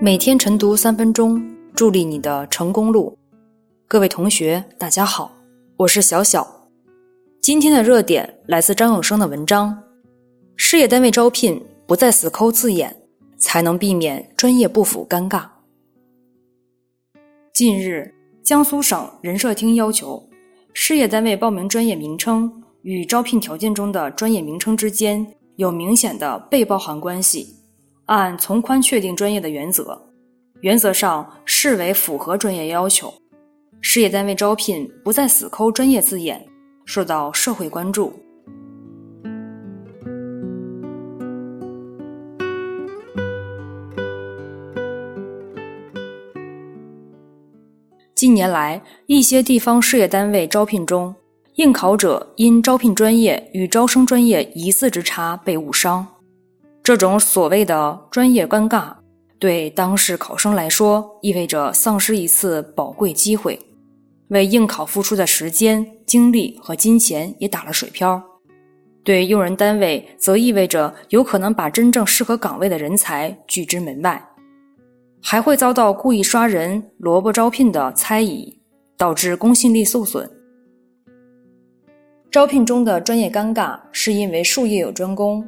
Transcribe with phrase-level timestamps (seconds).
[0.00, 3.18] 每天晨读三分钟，助力你的成功路。
[3.88, 5.34] 各位同学，大家好，
[5.76, 6.68] 我是小小。
[7.40, 9.76] 今天的热点来自张永生的文章：
[10.54, 12.96] 事业单位招聘不再死抠字眼，
[13.38, 15.46] 才能避免专业不符尴尬。
[17.52, 20.28] 近日，江苏省人社厅要求，
[20.72, 27.57] 事业单位报名专业名称与招聘条件中的专业名称之间有明显的被包含关系。
[28.08, 30.00] 按从宽确定专业的原则，
[30.62, 33.12] 原则上视为符合专业要求。
[33.82, 36.42] 事业单位招聘不再死抠专业字眼，
[36.86, 38.14] 受到社会关注。
[48.14, 51.14] 近年来，一些地方事业单位招聘中，
[51.56, 56.06] 应考者因招聘专业与招生专业一字之差被误伤。
[56.88, 58.94] 这种所谓的专业尴尬，
[59.38, 63.60] 对当事考生来说意味着丧失一次宝贵机会，
[64.28, 68.18] 为应考付出的时间、精力和金钱也打了水漂；
[69.04, 74.26] 对用人单位则意味着有可能把真正适合岗位的人才拒之门外，
[75.22, 78.58] 还会遭到故意刷人、萝卜招聘的猜疑，
[78.96, 80.26] 导致公信力受损。
[82.30, 85.46] 招聘中的专业尴尬，是因为术业有专攻。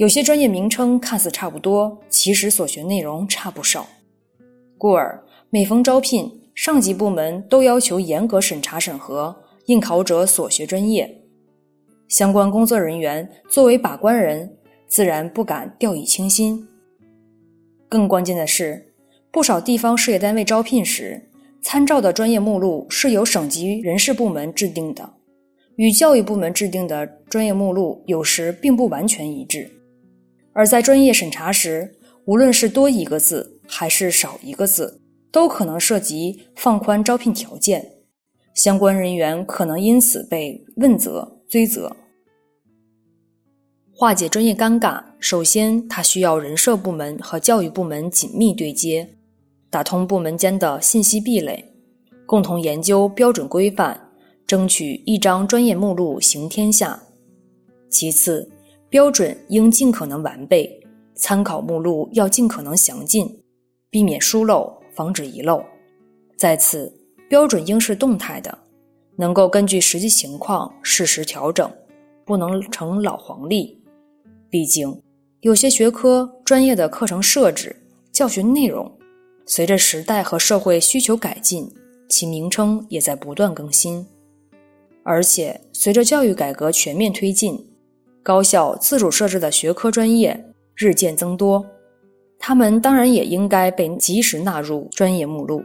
[0.00, 3.86] 有些专业名称看似差不多，其实所学内容差不少，
[4.78, 11.20] 故而每逢招聘，上级部门都要求严格审查审核应考者所学专业。
[12.08, 14.50] 相关工作人员作为把关人，
[14.88, 16.66] 自然不敢掉以轻心。
[17.86, 18.94] 更关键的是，
[19.30, 21.28] 不少地方事业单位招聘时，
[21.60, 25.12] 参照的专业目录是由省级人事部门制定的，
[25.76, 29.70] 与教育部门制定的专业目录有时并不完全一致。
[30.52, 37.92] 而在专业审查时，无论是多一个字还是少一个字，都可能涉及放宽招聘条件，
[38.54, 41.96] 相关人员可能因此被问责、追责。
[43.92, 49.08] 化解专业尴尬，首先它需要人社部门和教育部门紧密对接，
[49.68, 51.64] 打通部门间的信息壁垒，
[52.26, 54.08] 共同研究标准规范，
[54.46, 57.02] 争取一张专业目录行天下。
[57.90, 58.50] 其次，
[58.90, 60.68] 标准应尽可能完备，
[61.14, 63.40] 参考目录要尽可能详尽，
[63.88, 65.64] 避免疏漏，防止遗漏。
[66.36, 66.92] 再次，
[67.28, 68.58] 标准应是动态的，
[69.14, 71.70] 能够根据实际情况适时调整，
[72.24, 73.80] 不能成老黄历。
[74.50, 75.00] 毕竟，
[75.42, 77.76] 有些学科专业的课程设置、
[78.10, 78.92] 教学内容，
[79.46, 81.72] 随着时代和社会需求改进，
[82.08, 84.04] 其名称也在不断更新。
[85.04, 87.69] 而且，随着教育改革全面推进。
[88.22, 90.44] 高校自主设置的学科专业
[90.76, 91.64] 日渐增多，
[92.38, 95.62] 他们当然也应该被及时纳入专业目录。